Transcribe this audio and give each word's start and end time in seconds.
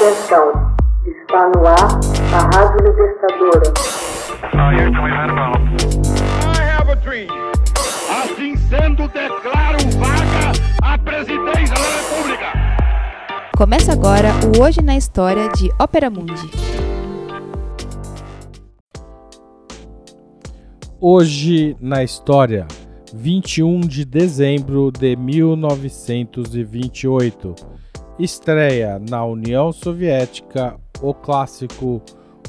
Atenção, 0.00 0.48
está 1.04 1.50
no 1.50 1.60
ar 1.66 2.00
a 2.32 2.40
Rádio 2.56 2.80
Libertadora. 2.86 3.68
Assim 8.08 8.56
sendo, 8.56 9.06
declaro 9.08 9.76
vaga 9.98 10.52
a 10.82 10.96
presidência 10.96 11.74
da 11.74 11.82
República. 11.98 12.46
Começa 13.54 13.92
agora 13.92 14.30
o 14.56 14.62
Hoje 14.62 14.80
na 14.80 14.96
História 14.96 15.50
de 15.50 15.70
Ópera 15.78 16.08
Mundi. 16.08 16.50
Hoje 20.98 21.76
na 21.78 22.02
História, 22.02 22.66
21 23.12 23.80
de 23.80 24.06
dezembro 24.06 24.90
de 24.90 25.14
1928 25.14 27.54
estreia 28.24 29.00
na 29.08 29.24
União 29.24 29.72
Soviética 29.72 30.76
o 31.00 31.14
clássico 31.14 32.02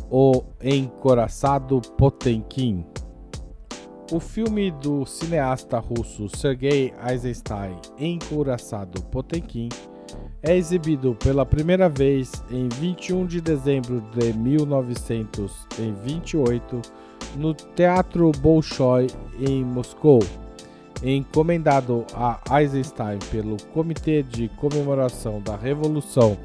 O 0.09 0.43
Encoraçado 0.61 1.79
Potemkin. 1.97 2.85
O 4.11 4.19
filme 4.19 4.71
do 4.71 5.05
cineasta 5.05 5.79
russo 5.79 6.27
Sergei 6.35 6.93
Eisenstein, 7.09 7.77
Encoraçado 7.97 9.01
Potemkin, 9.03 9.69
é 10.43 10.57
exibido 10.57 11.15
pela 11.15 11.45
primeira 11.45 11.87
vez 11.87 12.43
em 12.51 12.67
21 12.67 13.25
de 13.25 13.39
dezembro 13.39 14.01
de 14.11 14.33
1928 14.33 16.81
no 17.37 17.53
Teatro 17.53 18.29
Bolshoi 18.41 19.07
em 19.39 19.63
Moscou 19.63 20.19
encomendado 21.03 22.05
a 22.13 22.39
Eisenstein 22.59 23.17
pelo 23.31 23.57
Comitê 23.73 24.23
de 24.23 24.49
Comemoração 24.49 25.41
da 25.41 25.55
Revolução 25.55 26.37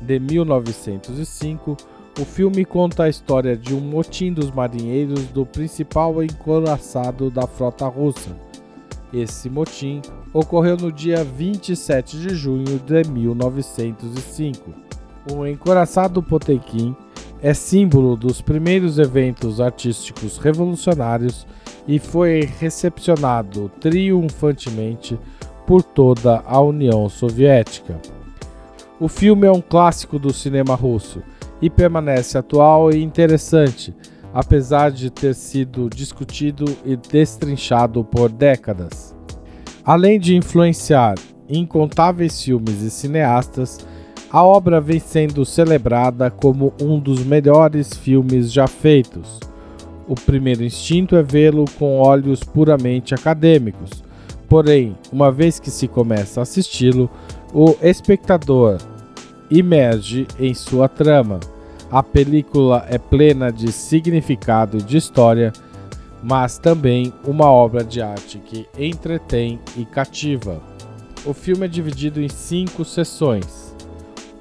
de 0.00 0.18
1905, 0.18 1.76
o 2.20 2.24
filme 2.24 2.64
conta 2.64 3.04
a 3.04 3.08
história 3.08 3.56
de 3.56 3.74
um 3.74 3.80
motim 3.80 4.32
dos 4.32 4.50
marinheiros 4.50 5.24
do 5.26 5.44
principal 5.44 6.22
encoraçado 6.22 7.30
da 7.30 7.46
frota 7.46 7.86
russa. 7.86 8.36
Esse 9.12 9.48
motim 9.48 10.02
ocorreu 10.32 10.76
no 10.76 10.92
dia 10.92 11.24
27 11.24 12.18
de 12.18 12.34
junho 12.34 12.78
de 12.78 13.08
1905. 13.08 14.70
O 15.32 15.46
encoraçado 15.46 16.22
Potemkin 16.22 16.94
é 17.42 17.52
símbolo 17.52 18.16
dos 18.16 18.40
primeiros 18.40 18.98
eventos 18.98 19.60
artísticos 19.60 20.38
revolucionários 20.38 21.46
e 21.86 21.98
foi 21.98 22.48
recepcionado 22.58 23.70
triunfantemente 23.80 25.18
por 25.66 25.82
toda 25.82 26.42
a 26.46 26.60
União 26.60 27.08
Soviética. 27.08 28.00
O 28.98 29.08
filme 29.08 29.46
é 29.46 29.52
um 29.52 29.60
clássico 29.60 30.18
do 30.18 30.32
cinema 30.32 30.74
russo 30.74 31.22
e 31.60 31.68
permanece 31.68 32.38
atual 32.38 32.90
e 32.90 33.02
interessante, 33.02 33.94
apesar 34.32 34.90
de 34.90 35.10
ter 35.10 35.34
sido 35.34 35.88
discutido 35.88 36.64
e 36.84 36.96
destrinchado 36.96 38.02
por 38.04 38.30
décadas. 38.30 39.14
Além 39.84 40.18
de 40.18 40.34
influenciar 40.34 41.14
incontáveis 41.48 42.42
filmes 42.42 42.82
e 42.82 42.90
cineastas, 42.90 43.78
a 44.30 44.42
obra 44.42 44.80
vem 44.80 44.98
sendo 44.98 45.44
celebrada 45.44 46.30
como 46.30 46.72
um 46.80 46.98
dos 46.98 47.24
melhores 47.24 47.96
filmes 47.96 48.52
já 48.52 48.66
feitos 48.66 49.38
o 50.08 50.14
primeiro 50.14 50.62
instinto 50.62 51.16
é 51.16 51.22
vê-lo 51.22 51.64
com 51.78 51.98
olhos 51.98 52.40
puramente 52.44 53.14
acadêmicos. 53.14 54.04
Porém, 54.48 54.96
uma 55.12 55.32
vez 55.32 55.58
que 55.58 55.70
se 55.70 55.88
começa 55.88 56.40
a 56.40 56.42
assisti-lo, 56.44 57.10
o 57.52 57.74
espectador 57.82 58.78
imerge 59.50 60.26
em 60.38 60.54
sua 60.54 60.88
trama. 60.88 61.40
A 61.90 62.02
película 62.02 62.86
é 62.88 62.98
plena 62.98 63.50
de 63.50 63.72
significado 63.72 64.78
e 64.78 64.82
de 64.82 64.96
história, 64.96 65.52
mas 66.22 66.58
também 66.58 67.12
uma 67.24 67.50
obra 67.50 67.82
de 67.82 68.00
arte 68.00 68.38
que 68.38 68.66
entretém 68.78 69.58
e 69.76 69.84
cativa. 69.84 70.60
O 71.24 71.32
filme 71.32 71.66
é 71.66 71.68
dividido 71.68 72.20
em 72.20 72.28
cinco 72.28 72.84
sessões: 72.84 73.65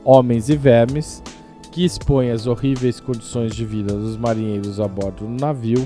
Homens 0.05 0.49
e 0.49 0.55
Vermes, 0.55 1.23
que 1.71 1.83
expõe 1.83 2.29
as 2.29 2.45
horríveis 2.45 2.99
condições 2.99 3.55
de 3.55 3.65
vida 3.65 3.91
dos 3.91 4.15
marinheiros 4.15 4.79
a 4.79 4.87
bordo 4.87 5.25
do 5.25 5.41
navio, 5.41 5.85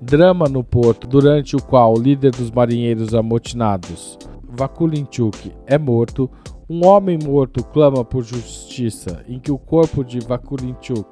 drama 0.00 0.48
no 0.48 0.64
porto 0.64 1.06
durante 1.06 1.54
o 1.54 1.62
qual 1.62 1.94
o 1.94 2.00
líder 2.00 2.32
dos 2.32 2.50
marinheiros 2.50 3.14
amotinados, 3.14 4.18
Vakulinchuk, 4.42 5.52
é 5.64 5.78
morto, 5.78 6.28
um 6.68 6.84
homem 6.84 7.18
morto 7.22 7.62
clama 7.62 8.04
por 8.04 8.24
justiça, 8.24 9.24
em 9.28 9.38
que 9.38 9.52
o 9.52 9.58
corpo 9.58 10.04
de 10.04 10.18
Vakulinchuk 10.18 11.08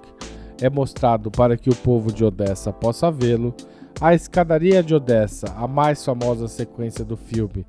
é 0.60 0.69
mostrado 0.69 1.31
para 1.31 1.56
que 1.56 1.71
o 1.71 1.77
povo 1.77 2.12
de 2.12 2.25
Odessa 2.25 2.72
possa 2.72 3.10
vê-lo, 3.10 3.55
a 4.00 4.12
escadaria 4.12 4.83
de 4.83 4.94
Odessa, 4.94 5.47
a 5.56 5.69
mais 5.69 6.05
famosa 6.05 6.49
sequência 6.49 7.05
do 7.05 7.16
filme 7.16 7.65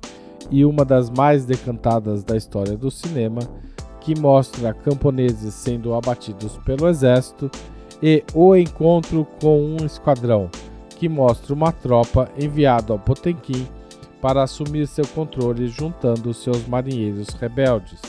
e 0.50 0.64
uma 0.64 0.84
das 0.84 1.08
mais 1.08 1.44
decantadas 1.44 2.24
da 2.24 2.36
história 2.36 2.76
do 2.76 2.90
cinema, 2.90 3.40
que 4.02 4.18
mostra 4.18 4.74
camponeses 4.74 5.54
sendo 5.54 5.94
abatidos 5.94 6.58
pelo 6.64 6.88
exército, 6.88 7.50
e 8.02 8.24
O 8.34 8.56
Encontro 8.56 9.24
com 9.40 9.64
um 9.64 9.86
Esquadrão, 9.86 10.50
que 10.98 11.08
mostra 11.08 11.54
uma 11.54 11.70
tropa 11.70 12.28
enviada 12.36 12.92
ao 12.92 12.98
Potemkin 12.98 13.66
para 14.20 14.42
assumir 14.42 14.88
seu 14.88 15.06
controle 15.06 15.68
juntando 15.68 16.34
seus 16.34 16.66
marinheiros 16.66 17.28
rebeldes. 17.28 18.00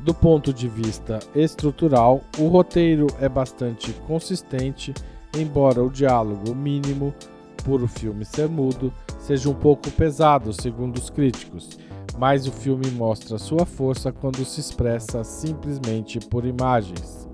Do 0.00 0.12
ponto 0.12 0.52
de 0.52 0.68
vista 0.68 1.18
estrutural, 1.34 2.20
o 2.38 2.48
roteiro 2.48 3.06
é 3.18 3.28
bastante 3.28 3.92
consistente, 4.06 4.92
embora 5.34 5.82
o 5.82 5.90
diálogo 5.90 6.54
mínimo, 6.54 7.14
por 7.64 7.82
o 7.82 7.88
filme 7.88 8.24
ser 8.24 8.48
mudo, 8.48 8.92
seja 9.18 9.48
um 9.48 9.54
pouco 9.54 9.90
pesado, 9.92 10.52
segundo 10.52 10.98
os 10.98 11.08
críticos 11.08 11.78
mas 12.18 12.46
o 12.46 12.52
filme 12.52 12.90
mostra 12.90 13.38
sua 13.38 13.64
força 13.64 14.12
quando 14.12 14.44
se 14.44 14.60
expressa 14.60 15.24
simplesmente 15.24 16.18
por 16.18 16.44
imagens. 16.44 17.28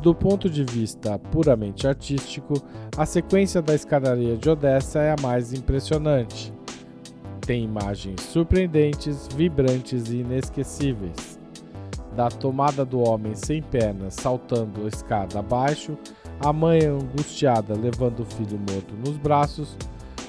Do 0.00 0.14
ponto 0.14 0.48
de 0.48 0.62
vista 0.62 1.18
puramente 1.18 1.86
artístico, 1.88 2.54
a 2.96 3.04
sequência 3.04 3.60
da 3.60 3.74
escadaria 3.74 4.36
de 4.36 4.48
Odessa 4.48 5.00
é 5.00 5.12
a 5.12 5.20
mais 5.20 5.52
impressionante. 5.52 6.52
Tem 7.40 7.64
imagens 7.64 8.20
surpreendentes, 8.20 9.28
vibrantes 9.34 10.10
e 10.10 10.18
inesquecíveis. 10.18 11.38
Da 12.14 12.28
tomada 12.28 12.84
do 12.84 13.00
homem 13.00 13.34
sem 13.34 13.62
pernas 13.62 14.14
saltando 14.14 14.86
escada 14.86 15.38
abaixo, 15.38 15.98
a 16.40 16.52
mãe 16.52 16.84
angustiada 16.84 17.74
levando 17.74 18.20
o 18.20 18.24
filho 18.24 18.58
morto 18.58 18.94
nos 18.94 19.16
braços, 19.16 19.76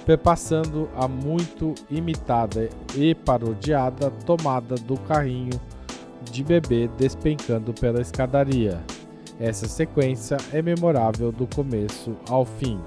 perpassando 0.08 0.90
a 0.96 1.06
muito 1.06 1.76
imitada 1.90 2.70
e 2.96 3.14
parodiada 3.14 4.10
tomada 4.26 4.76
do 4.76 4.96
carrinho 5.02 5.60
de 6.32 6.46
bebê 6.46 6.90
despencando 6.98 7.74
pela 7.74 8.00
escadaria. 8.00 8.82
Essa 9.38 9.68
sequência 9.68 10.38
é 10.54 10.62
memorável 10.62 11.30
do 11.30 11.46
começo 11.46 12.16
ao 12.30 12.46
fim. 12.46 12.80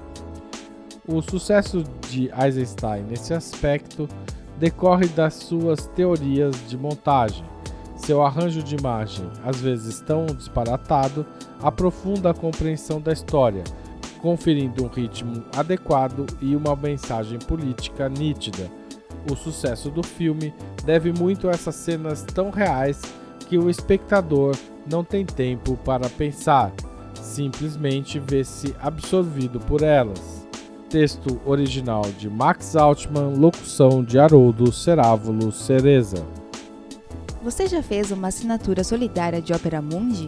O 1.07 1.21
sucesso 1.21 1.83
de 2.09 2.31
Eisenstein 2.33 3.03
nesse 3.03 3.35
aspecto 3.35 4.09
decorre 4.57 5.07
das 5.07 5.35
suas 5.35 5.85
teorias 5.87 6.55
de 6.67 6.75
montagem. 6.75 7.45
Seu 7.95 8.23
arranjo 8.23 8.63
de 8.63 8.75
imagem, 8.75 9.29
às 9.43 9.61
vezes 9.61 10.01
tão 10.01 10.25
disparatado, 10.25 11.23
aprofunda 11.61 12.31
a 12.31 12.33
compreensão 12.33 12.99
da 12.99 13.13
história 13.13 13.63
conferindo 14.21 14.83
um 14.83 14.87
ritmo 14.87 15.43
adequado 15.55 16.25
e 16.41 16.55
uma 16.55 16.75
mensagem 16.75 17.39
política 17.39 18.07
nítida. 18.07 18.69
O 19.29 19.35
sucesso 19.35 19.89
do 19.89 20.03
filme 20.03 20.53
deve 20.85 21.11
muito 21.11 21.47
a 21.47 21.51
essas 21.51 21.75
cenas 21.75 22.23
tão 22.23 22.49
reais 22.49 23.01
que 23.49 23.57
o 23.57 23.69
espectador 23.69 24.55
não 24.89 25.03
tem 25.03 25.25
tempo 25.25 25.77
para 25.77 26.09
pensar, 26.09 26.71
simplesmente 27.13 28.19
vê-se 28.19 28.75
absorvido 28.79 29.59
por 29.59 29.81
elas. 29.83 30.47
Texto 30.89 31.39
original 31.45 32.03
de 32.17 32.29
Max 32.29 32.75
Altman, 32.75 33.33
locução 33.37 34.03
de 34.03 34.19
Haroldo 34.19 34.71
Cerávulo 34.71 35.51
Cereza. 35.51 36.25
Você 37.41 37.67
já 37.67 37.81
fez 37.81 38.11
uma 38.11 38.27
assinatura 38.27 38.83
solidária 38.83 39.41
de 39.41 39.53
Opera 39.53 39.81
Mundi? 39.81 40.27